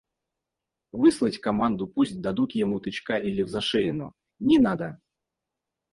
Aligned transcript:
Выслать 0.93 1.37
команду: 1.37 1.85
пусть 1.85 2.21
дадут 2.21 2.53
ему 2.53 2.79
тычка 2.79 3.19
или 3.19 3.43
взашеину!– 3.43 4.15
Не 4.39 4.57
надо. 4.57 4.99